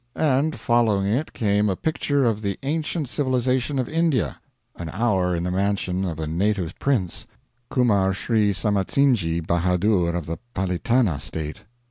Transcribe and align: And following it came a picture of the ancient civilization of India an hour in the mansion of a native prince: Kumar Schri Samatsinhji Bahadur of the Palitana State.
And 0.15 0.59
following 0.59 1.05
it 1.05 1.31
came 1.31 1.69
a 1.69 1.75
picture 1.75 2.25
of 2.25 2.41
the 2.41 2.57
ancient 2.63 3.07
civilization 3.07 3.77
of 3.77 3.87
India 3.87 4.41
an 4.77 4.89
hour 4.89 5.35
in 5.35 5.43
the 5.43 5.51
mansion 5.51 6.05
of 6.05 6.19
a 6.19 6.25
native 6.25 6.79
prince: 6.79 7.27
Kumar 7.69 8.11
Schri 8.11 8.49
Samatsinhji 8.51 9.45
Bahadur 9.45 10.15
of 10.15 10.25
the 10.25 10.39
Palitana 10.55 11.21
State. 11.21 11.59